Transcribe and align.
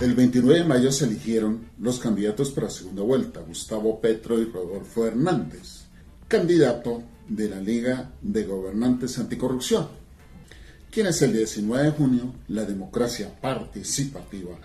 El 0.00 0.14
29 0.14 0.60
de 0.60 0.64
mayo 0.64 0.92
se 0.92 1.06
eligieron 1.06 1.70
los 1.78 1.98
candidatos 1.98 2.50
para 2.50 2.70
segunda 2.70 3.02
vuelta, 3.02 3.40
Gustavo 3.40 4.00
Petro 4.00 4.38
y 4.38 4.44
Rodolfo 4.44 5.06
Hernández, 5.06 5.86
candidato 6.28 7.02
de 7.28 7.48
la 7.48 7.60
Liga 7.60 8.12
de 8.20 8.44
Gobernantes 8.44 9.18
Anticorrupción, 9.18 9.88
quienes 10.90 11.20
el 11.22 11.32
19 11.32 11.84
de 11.84 11.90
junio 11.90 12.34
la 12.48 12.64
democracia 12.64 13.34
participativa 13.40 14.56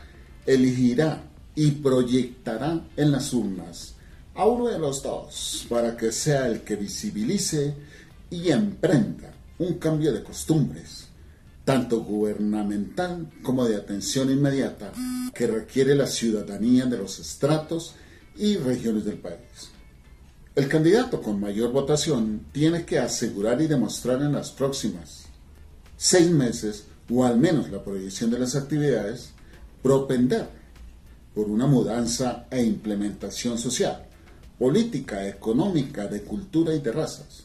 elegirá 0.46 1.24
y 1.56 1.72
proyectará 1.72 2.88
en 2.96 3.12
las 3.12 3.34
urnas 3.34 3.96
a 4.36 4.46
uno 4.46 4.68
de 4.68 4.80
los 4.80 5.04
dos 5.04 5.66
para 5.70 5.98
que 5.98 6.12
sea 6.12 6.48
el 6.48 6.62
que 6.62 6.76
visibilice 6.76 7.74
y 8.30 8.52
emprenda 8.52 9.34
un 9.58 9.74
cambio 9.74 10.14
de 10.14 10.24
costumbres, 10.24 11.09
tanto 11.70 12.02
gubernamental 12.02 13.30
como 13.44 13.64
de 13.64 13.76
atención 13.76 14.32
inmediata, 14.32 14.92
que 15.36 15.46
requiere 15.46 15.94
la 15.94 16.08
ciudadanía 16.08 16.88
de 16.88 16.98
los 16.98 17.20
estratos 17.20 17.94
y 18.36 18.58
regiones 18.58 19.06
del 19.06 19.20
país. 19.20 19.70
El 20.56 20.68
candidato 20.68 21.22
con 21.22 21.40
mayor 21.40 21.72
votación 21.72 22.48
tiene 22.52 22.86
que 22.86 22.98
asegurar 22.98 23.62
y 23.62 23.68
demostrar 23.68 24.20
en 24.24 24.34
las 24.34 24.50
próximas 24.50 25.26
seis 25.96 26.32
meses, 26.32 26.86
o 27.08 27.24
al 27.24 27.38
menos 27.38 27.70
la 27.70 27.84
proyección 27.84 28.32
de 28.32 28.40
las 28.40 28.56
actividades, 28.56 29.30
propender 29.84 30.50
por 31.36 31.52
una 31.52 31.68
mudanza 31.68 32.48
e 32.50 32.64
implementación 32.64 33.60
social, 33.60 34.08
política, 34.58 35.28
económica, 35.28 36.08
de 36.08 36.24
cultura 36.24 36.74
y 36.74 36.80
de 36.80 36.92
razas, 36.92 37.44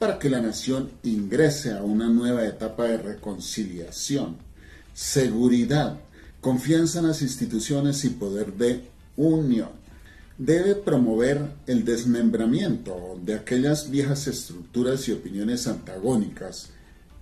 para 0.00 0.18
que 0.18 0.30
la 0.30 0.40
nación 0.40 0.90
ingrese 1.02 1.74
a 1.74 1.82
una 1.82 2.08
nueva 2.08 2.46
etapa 2.46 2.84
de 2.84 2.96
reconciliación, 2.96 4.38
seguridad, 4.94 6.00
confianza 6.40 7.00
en 7.00 7.08
las 7.08 7.20
instituciones 7.20 8.02
y 8.06 8.08
poder 8.08 8.54
de 8.54 8.88
unión. 9.18 9.68
Debe 10.38 10.74
promover 10.74 11.50
el 11.66 11.84
desmembramiento 11.84 13.20
de 13.22 13.34
aquellas 13.34 13.90
viejas 13.90 14.26
estructuras 14.26 15.06
y 15.06 15.12
opiniones 15.12 15.66
antagónicas 15.66 16.70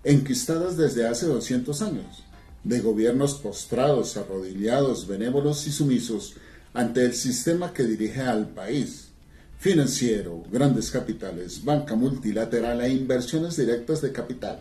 enquistadas 0.05 0.77
desde 0.77 1.09
hace 1.09 1.27
200 1.27 1.83
años 1.83 2.23
de 2.63 2.79
gobiernos 2.79 3.35
postrados, 3.35 4.17
arrodillados, 4.17 5.09
benévolos 5.09 5.67
y 5.67 5.73
sumisos 5.73 6.35
ante 6.75 7.05
el 7.05 7.15
sistema 7.15 7.73
que 7.73 7.83
dirige 7.83 8.21
al 8.21 8.51
país. 8.51 9.08
Financiero, 9.61 10.45
grandes 10.53 10.93
capitales, 10.93 11.65
banca 11.65 11.97
multilateral 11.97 12.81
e 12.81 12.91
inversiones 12.91 13.57
directas 13.57 14.01
de 14.01 14.13
capital. 14.13 14.61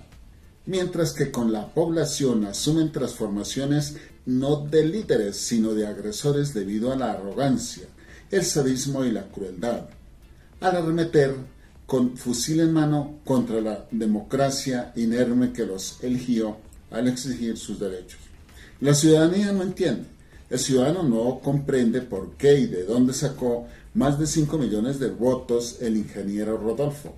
Mientras 0.66 1.14
que 1.14 1.30
con 1.30 1.54
la 1.54 1.72
población 1.72 2.46
asumen 2.46 2.92
transformaciones 2.92 3.98
no 4.26 4.66
de 4.66 4.84
líderes, 4.84 5.38
sino 5.38 5.76
de 5.76 5.86
agresores 5.86 6.56
debido 6.56 6.92
a 6.92 6.96
la 6.96 7.12
arrogancia, 7.12 7.84
el 8.32 8.44
sadismo 8.44 9.06
y 9.06 9.12
la 9.12 9.28
crueldad. 9.28 9.88
Al 10.62 10.78
arremeter 10.78 11.36
con 11.86 12.18
fusil 12.18 12.62
en 12.62 12.74
mano 12.74 13.20
contra 13.24 13.62
la 13.62 13.86
democracia 13.92 14.94
inerme 14.96 15.54
que 15.54 15.68
los 15.68 16.00
eligió 16.02 16.58
al 16.90 17.08
exigir 17.08 17.56
sus 17.58 17.80
derechos. 17.80 18.20
La 18.82 18.96
ciudadanía 18.96 19.52
no 19.52 19.62
entiende. 19.62 20.06
El 20.50 20.58
ciudadano 20.58 21.04
no 21.04 21.40
comprende 21.40 22.02
por 22.02 22.32
qué 22.36 22.58
y 22.60 22.66
de 22.66 22.84
dónde 22.84 23.14
sacó 23.14 23.68
más 23.98 24.20
de 24.20 24.28
5 24.28 24.60
millones 24.60 25.00
de 25.00 25.10
votos 25.10 25.78
el 25.82 25.98
ingeniero 25.98 26.56
Rodolfo. 26.56 27.16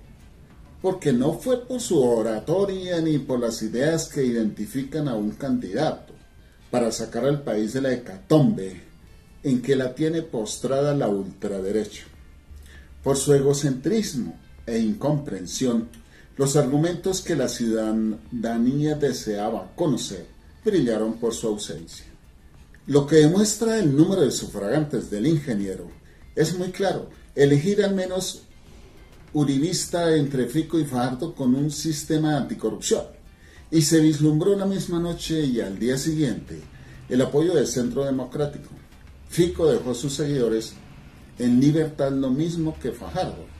Porque 0.80 1.12
no 1.12 1.34
fue 1.34 1.66
por 1.66 1.78
su 1.78 2.02
oratoria 2.02 3.02
ni 3.02 3.18
por 3.18 3.38
las 3.38 3.60
ideas 3.60 4.08
que 4.08 4.24
identifican 4.24 5.06
a 5.06 5.14
un 5.14 5.32
candidato 5.32 6.14
para 6.70 6.90
sacar 6.90 7.26
al 7.26 7.42
país 7.42 7.74
de 7.74 7.82
la 7.82 7.92
hecatombe 7.92 8.80
en 9.42 9.60
que 9.60 9.76
la 9.76 9.94
tiene 9.94 10.22
postrada 10.22 10.94
la 10.94 11.08
ultraderecha. 11.08 12.04
Por 13.04 13.18
su 13.18 13.34
egocentrismo 13.34 14.38
e 14.66 14.78
incomprensión 14.78 15.90
los 16.38 16.56
argumentos 16.56 17.20
que 17.20 17.36
la 17.36 17.48
ciudadanía 17.48 18.94
deseaba 18.94 19.70
conocer 19.76 20.24
brillaron 20.64 21.18
por 21.18 21.34
su 21.34 21.46
ausencia. 21.46 22.06
Lo 22.86 23.06
que 23.06 23.16
demuestra 23.16 23.78
el 23.78 23.94
número 23.94 24.22
de 24.22 24.30
sufragantes 24.30 25.10
del 25.10 25.26
ingeniero 25.26 25.99
es 26.34 26.56
muy 26.56 26.70
claro. 26.70 27.10
Elegir 27.34 27.82
al 27.82 27.94
menos 27.94 28.42
uribista 29.32 30.16
entre 30.16 30.46
Fico 30.46 30.78
y 30.78 30.84
Fajardo 30.84 31.34
con 31.34 31.54
un 31.54 31.70
sistema 31.70 32.36
anticorrupción. 32.36 33.04
Y 33.70 33.82
se 33.82 34.00
vislumbró 34.00 34.56
la 34.56 34.66
misma 34.66 34.98
noche 34.98 35.40
y 35.42 35.60
al 35.60 35.78
día 35.78 35.96
siguiente 35.96 36.60
el 37.08 37.20
apoyo 37.22 37.54
del 37.54 37.66
Centro 37.66 38.04
Democrático. 38.04 38.70
Fico 39.28 39.70
dejó 39.70 39.92
a 39.92 39.94
sus 39.94 40.14
seguidores 40.14 40.72
en 41.38 41.60
libertad 41.60 42.10
lo 42.12 42.30
mismo 42.30 42.76
que 42.80 42.92
Fajardo 42.92 43.50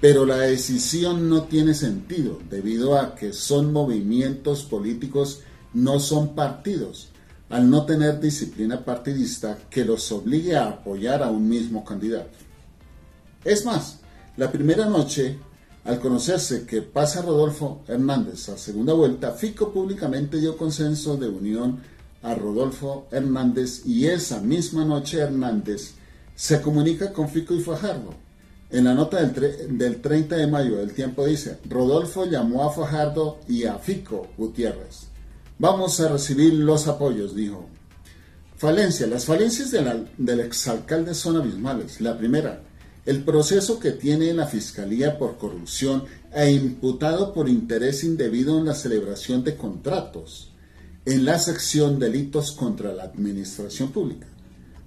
pero 0.00 0.24
la 0.24 0.38
decisión 0.38 1.28
no 1.28 1.44
tiene 1.44 1.74
sentido 1.74 2.38
debido 2.48 2.98
a 2.98 3.14
que 3.14 3.32
son 3.32 3.72
movimientos 3.72 4.62
políticos, 4.62 5.40
no 5.74 5.98
son 5.98 6.34
partidos, 6.34 7.08
al 7.50 7.68
no 7.68 7.84
tener 7.86 8.20
disciplina 8.20 8.84
partidista 8.84 9.58
que 9.70 9.84
los 9.84 10.10
obligue 10.12 10.56
a 10.56 10.68
apoyar 10.68 11.22
a 11.22 11.30
un 11.30 11.48
mismo 11.48 11.84
candidato. 11.84 12.36
Es 13.44 13.64
más, 13.64 13.98
la 14.36 14.52
primera 14.52 14.86
noche, 14.86 15.38
al 15.84 16.00
conocerse 16.00 16.66
que 16.66 16.82
pasa 16.82 17.22
Rodolfo 17.22 17.82
Hernández 17.88 18.48
a 18.48 18.58
segunda 18.58 18.92
vuelta, 18.92 19.32
Fico 19.32 19.72
públicamente 19.72 20.38
dio 20.38 20.56
consenso 20.56 21.16
de 21.16 21.28
unión 21.28 21.80
a 22.22 22.34
Rodolfo 22.34 23.06
Hernández 23.10 23.86
y 23.86 24.06
esa 24.06 24.40
misma 24.40 24.84
noche 24.84 25.18
Hernández 25.18 25.94
se 26.34 26.60
comunica 26.60 27.12
con 27.12 27.28
Fico 27.28 27.54
y 27.54 27.60
Fajardo 27.60 28.28
en 28.70 28.84
la 28.84 28.92
nota 28.92 29.24
del, 29.24 29.78
del 29.78 30.00
30 30.02 30.36
de 30.36 30.46
mayo 30.46 30.76
del 30.76 30.92
tiempo 30.92 31.24
dice, 31.24 31.58
Rodolfo 31.68 32.26
llamó 32.26 32.68
a 32.68 32.72
Fajardo 32.72 33.38
y 33.48 33.64
a 33.64 33.78
Fico 33.78 34.28
Gutiérrez. 34.36 35.06
Vamos 35.58 36.00
a 36.00 36.08
recibir 36.08 36.54
los 36.54 36.86
apoyos, 36.86 37.34
dijo. 37.34 37.68
Falencia. 38.56 39.06
Las 39.06 39.24
falencias 39.24 39.70
del 39.70 40.40
exalcalde 40.40 41.14
son 41.14 41.36
abismales. 41.36 42.00
La 42.00 42.16
primera, 42.16 42.62
el 43.06 43.24
proceso 43.24 43.78
que 43.78 43.92
tiene 43.92 44.32
la 44.34 44.46
Fiscalía 44.46 45.18
por 45.18 45.36
corrupción 45.36 46.04
e 46.32 46.50
imputado 46.50 47.32
por 47.32 47.48
interés 47.48 48.04
indebido 48.04 48.58
en 48.58 48.66
la 48.66 48.74
celebración 48.74 49.44
de 49.44 49.56
contratos 49.56 50.52
en 51.08 51.24
la 51.24 51.38
sección 51.38 51.98
delitos 51.98 52.52
contra 52.52 52.92
la 52.92 53.04
administración 53.04 53.92
pública. 53.92 54.26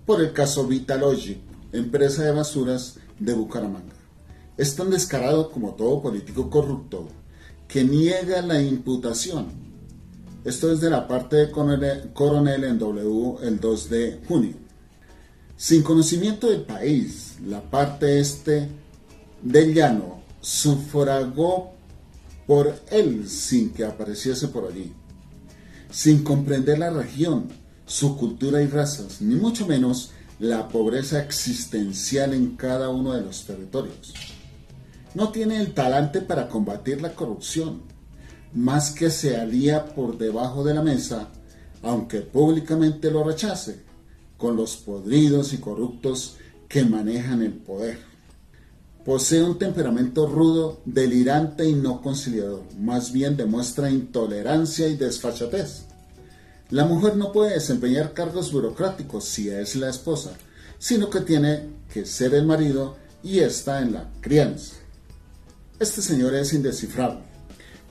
Por 0.05 0.21
el 0.21 0.33
caso 0.33 0.67
Vitalogic, 0.67 1.39
empresa 1.71 2.23
de 2.23 2.31
basuras 2.31 2.99
de 3.17 3.33
Bucaramanga. 3.33 3.95
Es 4.55 4.75
tan 4.75 4.91
descarado 4.91 5.49
como 5.49 5.73
todo 5.73 5.99
político 5.99 6.47
corrupto 6.51 7.07
que 7.67 7.83
niega 7.83 8.43
la 8.43 8.61
imputación. 8.61 9.70
Esto 10.43 10.71
es 10.71 10.81
de 10.81 10.89
la 10.89 11.07
parte 11.07 11.35
de 11.35 11.51
Coronel 11.51 12.63
en 12.63 12.79
W 12.79 13.35
el 13.43 13.59
2 13.59 13.89
de 13.91 14.19
junio. 14.27 14.55
Sin 15.55 15.83
conocimiento 15.83 16.49
del 16.49 16.61
país, 16.61 17.35
la 17.45 17.61
parte 17.61 18.19
este 18.19 18.67
del 19.43 19.75
llano 19.75 20.23
sufragó 20.41 21.73
por 22.47 22.73
él 22.89 23.29
sin 23.29 23.69
que 23.69 23.85
apareciese 23.85 24.47
por 24.47 24.71
allí. 24.71 24.91
Sin 25.91 26.23
comprender 26.23 26.79
la 26.79 26.89
región, 26.89 27.49
su 27.85 28.17
cultura 28.17 28.63
y 28.63 28.67
razas, 28.67 29.21
ni 29.21 29.35
mucho 29.35 29.67
menos 29.67 30.09
la 30.39 30.69
pobreza 30.69 31.21
existencial 31.21 32.33
en 32.33 32.55
cada 32.55 32.89
uno 32.89 33.13
de 33.13 33.21
los 33.21 33.45
territorios. 33.45 34.15
No 35.13 35.29
tiene 35.29 35.61
el 35.61 35.75
talante 35.75 36.19
para 36.19 36.49
combatir 36.49 36.99
la 36.99 37.13
corrupción, 37.13 37.83
más 38.53 38.91
que 38.91 39.09
se 39.09 39.37
alía 39.37 39.93
por 39.93 40.17
debajo 40.17 40.63
de 40.63 40.73
la 40.73 40.81
mesa, 40.81 41.29
aunque 41.81 42.21
públicamente 42.21 43.11
lo 43.11 43.23
rechace, 43.23 43.81
con 44.37 44.55
los 44.55 44.75
podridos 44.75 45.53
y 45.53 45.57
corruptos 45.57 46.37
que 46.67 46.83
manejan 46.83 47.41
el 47.41 47.53
poder. 47.53 47.99
Posee 49.05 49.43
un 49.43 49.57
temperamento 49.57 50.27
rudo, 50.27 50.81
delirante 50.85 51.67
y 51.67 51.73
no 51.73 52.01
conciliador, 52.01 52.63
más 52.79 53.11
bien 53.11 53.35
demuestra 53.35 53.89
intolerancia 53.89 54.87
y 54.87 54.95
desfachatez 54.95 55.85
la 56.71 56.85
mujer 56.85 57.17
no 57.17 57.33
puede 57.33 57.55
desempeñar 57.55 58.13
cargos 58.13 58.53
burocráticos 58.53 59.25
si 59.25 59.49
es 59.49 59.75
la 59.75 59.89
esposa, 59.89 60.31
sino 60.79 61.09
que 61.09 61.19
tiene 61.19 61.67
que 61.93 62.05
ser 62.05 62.33
el 62.33 62.45
marido 62.45 62.95
y 63.21 63.39
está 63.39 63.81
en 63.81 63.91
la 63.91 64.09
crianza. 64.21 64.75
Este 65.81 66.01
señor 66.01 66.33
es 66.33 66.53
indescifrable. 66.53 67.30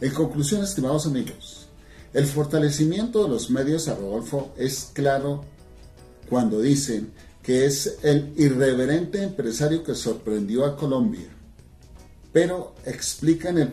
En 0.00 0.12
conclusión, 0.12 0.62
estimados 0.62 1.06
amigos, 1.06 1.66
el 2.12 2.26
fortalecimiento 2.26 3.22
de 3.22 3.30
los 3.30 3.50
medios 3.50 3.88
a 3.88 3.94
Rodolfo 3.94 4.52
es 4.56 4.90
claro 4.92 5.44
cuando 6.28 6.60
dicen 6.60 7.12
que 7.42 7.66
es 7.66 7.98
el 8.02 8.32
irreverente 8.36 9.22
empresario 9.22 9.82
que 9.84 9.94
sorprendió 9.94 10.64
a 10.64 10.76
Colombia, 10.76 11.28
pero 12.32 12.74
explican 12.84 13.58
el 13.58 13.72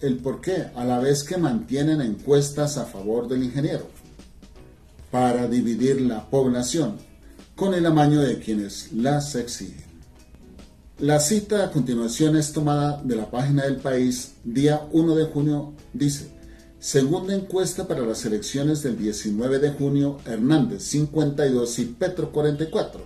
el 0.00 0.16
por 0.16 0.40
qué, 0.40 0.68
a 0.74 0.84
la 0.84 0.98
vez 0.98 1.22
que 1.22 1.36
mantienen 1.36 2.00
encuestas 2.00 2.78
a 2.78 2.86
favor 2.86 3.28
del 3.28 3.42
ingeniero, 3.42 3.86
para 5.10 5.46
dividir 5.46 6.00
la 6.00 6.28
población 6.28 6.96
con 7.54 7.74
el 7.74 7.84
amaño 7.84 8.20
de 8.20 8.38
quienes 8.38 8.92
las 8.92 9.34
exigen. 9.34 9.89
La 11.00 11.18
cita 11.18 11.64
a 11.64 11.70
continuación 11.70 12.36
es 12.36 12.52
tomada 12.52 13.00
de 13.02 13.16
la 13.16 13.30
página 13.30 13.64
del 13.64 13.76
país, 13.76 14.32
día 14.44 14.86
1 14.92 15.14
de 15.16 15.24
junio, 15.24 15.72
dice, 15.94 16.28
segunda 16.78 17.34
encuesta 17.34 17.88
para 17.88 18.04
las 18.04 18.26
elecciones 18.26 18.82
del 18.82 18.98
19 18.98 19.60
de 19.60 19.70
junio, 19.70 20.18
Hernández 20.26 20.82
52 20.82 21.78
y 21.78 21.84
Petro 21.86 22.30
44. 22.30 23.00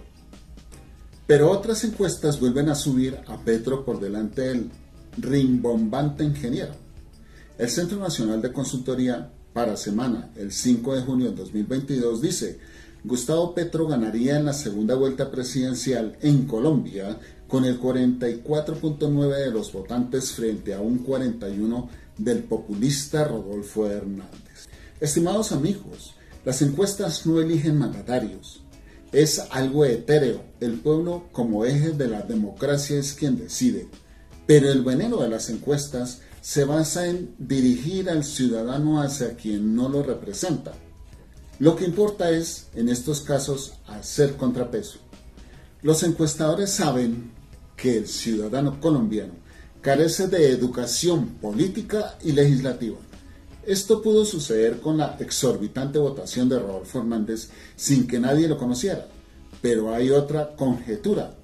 Pero 1.28 1.48
otras 1.52 1.84
encuestas 1.84 2.40
vuelven 2.40 2.68
a 2.68 2.74
subir 2.74 3.16
a 3.28 3.38
Petro 3.38 3.84
por 3.84 4.00
delante 4.00 4.42
del 4.42 4.70
rimbombante 5.16 6.24
ingeniero. 6.24 6.72
El 7.58 7.70
Centro 7.70 8.00
Nacional 8.00 8.42
de 8.42 8.52
Consultoría 8.52 9.30
para 9.52 9.76
semana, 9.76 10.32
el 10.34 10.50
5 10.50 10.96
de 10.96 11.02
junio 11.02 11.30
de 11.30 11.36
2022, 11.36 12.20
dice, 12.20 12.58
Gustavo 13.04 13.54
Petro 13.54 13.86
ganaría 13.86 14.38
en 14.38 14.46
la 14.46 14.54
segunda 14.54 14.94
vuelta 14.94 15.30
presidencial 15.30 16.16
en 16.22 16.46
Colombia 16.46 17.18
con 17.54 17.64
el 17.64 17.80
44.9 17.80 19.36
de 19.36 19.50
los 19.52 19.72
votantes 19.72 20.32
frente 20.32 20.74
a 20.74 20.80
un 20.80 20.98
41 20.98 21.88
del 22.18 22.42
populista 22.42 23.22
Rodolfo 23.22 23.88
Hernández. 23.88 24.66
Estimados 24.98 25.52
amigos, 25.52 26.16
las 26.44 26.62
encuestas 26.62 27.24
no 27.26 27.40
eligen 27.40 27.78
mandatarios. 27.78 28.64
Es 29.12 29.38
algo 29.52 29.84
etéreo. 29.84 30.42
El 30.58 30.80
pueblo 30.80 31.28
como 31.30 31.64
eje 31.64 31.92
de 31.92 32.08
la 32.08 32.22
democracia 32.22 32.98
es 32.98 33.12
quien 33.12 33.38
decide. 33.38 33.86
Pero 34.46 34.72
el 34.72 34.82
veneno 34.82 35.18
de 35.18 35.28
las 35.28 35.48
encuestas 35.48 36.22
se 36.40 36.64
basa 36.64 37.06
en 37.06 37.36
dirigir 37.38 38.10
al 38.10 38.24
ciudadano 38.24 39.00
hacia 39.00 39.36
quien 39.36 39.76
no 39.76 39.88
lo 39.88 40.02
representa. 40.02 40.72
Lo 41.60 41.76
que 41.76 41.84
importa 41.84 42.30
es, 42.30 42.66
en 42.74 42.88
estos 42.88 43.20
casos, 43.20 43.74
hacer 43.86 44.34
contrapeso. 44.34 44.98
Los 45.82 46.02
encuestadores 46.02 46.70
saben 46.70 47.43
que 47.76 47.96
el 47.98 48.08
ciudadano 48.08 48.80
colombiano 48.80 49.34
carece 49.80 50.28
de 50.28 50.50
educación 50.50 51.26
política 51.40 52.16
y 52.22 52.32
legislativa. 52.32 52.96
Esto 53.66 54.02
pudo 54.02 54.24
suceder 54.24 54.80
con 54.80 54.98
la 54.98 55.16
exorbitante 55.18 55.98
votación 55.98 56.48
de 56.48 56.58
Rodolfo 56.58 56.98
Hernández 56.98 57.48
sin 57.76 58.06
que 58.06 58.18
nadie 58.18 58.48
lo 58.48 58.58
conociera. 58.58 59.06
Pero 59.60 59.94
hay 59.94 60.10
otra 60.10 60.54
conjetura 60.56 61.34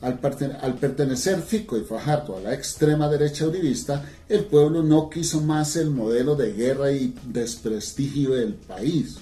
al, 0.00 0.18
pertenecer 0.18 1.42
Fico 1.42 1.76
y 1.76 1.80
Fajardo 1.80 2.36
a 2.36 2.40
la 2.40 2.54
extrema 2.54 3.08
derecha 3.08 3.46
uribista, 3.46 4.04
el 4.28 4.44
pueblo 4.44 4.82
no 4.82 5.10
quiso 5.10 5.40
más 5.40 5.74
el 5.76 5.90
modelo 5.90 6.36
de 6.36 6.52
guerra 6.52 6.92
y 6.92 7.14
desprestigio 7.24 8.34
del 8.34 8.54
país. 8.54 9.16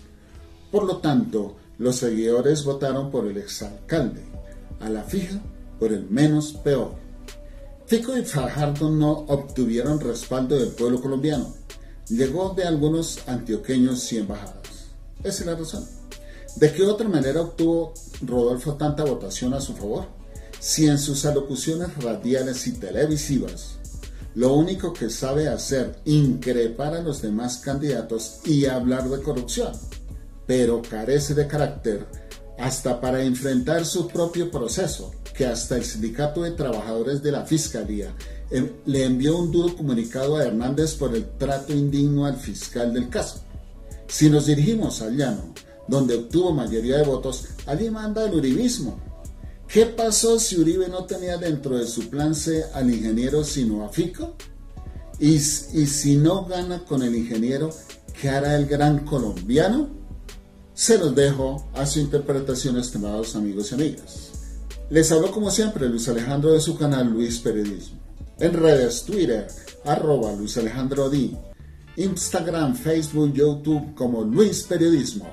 Por 0.70 0.84
lo 0.84 0.98
tanto, 0.98 1.56
los 1.78 1.96
seguidores 1.96 2.64
votaron 2.64 3.10
por 3.10 3.26
el 3.26 3.38
exalcalde, 3.38 4.22
a 4.80 4.90
la 4.90 5.02
fija 5.02 5.40
por 5.78 5.92
el 5.92 6.08
menos 6.08 6.52
peor. 6.52 6.94
Fico 7.86 8.16
y 8.16 8.24
Fajardo 8.24 8.90
no 8.90 9.10
obtuvieron 9.28 10.00
respaldo 10.00 10.56
del 10.56 10.70
pueblo 10.70 11.00
colombiano. 11.00 11.54
Llegó 12.08 12.54
de 12.54 12.64
algunos 12.64 13.20
antioqueños 13.26 14.12
y 14.12 14.18
embajadas. 14.18 14.56
Esa 15.22 15.40
es 15.40 15.46
la 15.46 15.54
razón. 15.54 15.86
¿De 16.56 16.72
qué 16.72 16.84
otra 16.84 17.08
manera 17.08 17.42
obtuvo 17.42 17.92
Rodolfo 18.22 18.74
tanta 18.74 19.04
votación 19.04 19.54
a 19.54 19.60
su 19.60 19.74
favor? 19.74 20.16
si 20.58 20.88
en 20.88 20.98
sus 20.98 21.24
alocuciones 21.24 21.96
radiales 22.02 22.66
y 22.66 22.72
televisivas 22.72 23.76
lo 24.34 24.52
único 24.52 24.92
que 24.92 25.08
sabe 25.08 25.48
hacer 25.48 25.96
increpar 26.04 26.94
a 26.94 27.00
los 27.00 27.22
demás 27.22 27.58
candidatos 27.58 28.40
y 28.44 28.66
hablar 28.66 29.08
de 29.08 29.22
corrupción, 29.22 29.72
pero 30.46 30.82
carece 30.82 31.34
de 31.34 31.46
carácter 31.46 32.06
hasta 32.58 33.00
para 33.00 33.22
enfrentar 33.22 33.86
su 33.86 34.08
propio 34.08 34.50
proceso, 34.50 35.10
que 35.36 35.46
hasta 35.46 35.76
el 35.76 35.84
Sindicato 35.84 36.42
de 36.42 36.52
Trabajadores 36.52 37.22
de 37.22 37.32
la 37.32 37.44
Fiscalía 37.44 38.14
em, 38.50 38.70
le 38.86 39.04
envió 39.04 39.38
un 39.38 39.52
duro 39.52 39.76
comunicado 39.76 40.36
a 40.36 40.44
Hernández 40.44 40.94
por 40.94 41.14
el 41.14 41.26
trato 41.36 41.72
indigno 41.72 42.26
al 42.26 42.36
fiscal 42.36 42.92
del 42.94 43.08
caso. 43.08 43.40
Si 44.08 44.30
nos 44.30 44.46
dirigimos 44.46 45.02
al 45.02 45.16
llano, 45.16 45.52
donde 45.88 46.14
obtuvo 46.14 46.52
mayoría 46.52 46.98
de 46.98 47.04
votos, 47.04 47.44
allí 47.66 47.90
manda 47.90 48.24
el 48.24 48.34
uribismo, 48.34 49.00
¿Qué 49.68 49.84
pasó 49.84 50.38
si 50.38 50.58
Uribe 50.58 50.88
no 50.88 51.04
tenía 51.06 51.38
dentro 51.38 51.76
de 51.76 51.86
su 51.86 52.08
plan 52.08 52.34
C 52.34 52.64
al 52.72 52.88
ingeniero 52.88 53.42
sino 53.42 53.84
a 53.84 53.88
Fico? 53.88 54.36
Y, 55.18 55.34
y 55.34 55.38
si 55.38 56.16
no 56.16 56.44
gana 56.44 56.84
con 56.84 57.02
el 57.02 57.16
ingeniero, 57.16 57.70
¿qué 58.20 58.28
hará 58.28 58.54
el 58.54 58.66
gran 58.66 59.04
colombiano? 59.04 59.88
Se 60.72 60.98
los 60.98 61.14
dejo 61.14 61.68
a 61.74 61.84
su 61.84 61.98
interpretación, 61.98 62.78
estimados 62.78 63.34
amigos 63.34 63.72
y 63.72 63.74
amigas. 63.74 64.35
Les 64.88 65.10
hablo 65.10 65.32
como 65.32 65.50
siempre 65.50 65.88
Luis 65.88 66.08
Alejandro 66.08 66.52
de 66.52 66.60
su 66.60 66.78
canal 66.78 67.10
Luis 67.10 67.40
Periodismo. 67.40 67.98
En 68.38 68.52
redes, 68.52 69.02
Twitter, 69.02 69.48
arroba 69.84 70.32
Luis 70.32 70.56
Alejandro 70.58 71.10
D. 71.10 71.36
Instagram, 71.96 72.76
Facebook, 72.76 73.32
YouTube 73.32 73.94
como 73.96 74.22
Luis 74.22 74.62
Periodismo. 74.62 75.28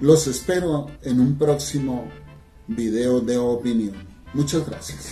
Los 0.00 0.26
espero 0.26 0.86
en 1.02 1.20
un 1.20 1.36
próximo 1.36 2.08
video 2.68 3.20
de 3.20 3.36
opinión. 3.36 3.96
Muchas 4.32 4.66
gracias. 4.66 5.04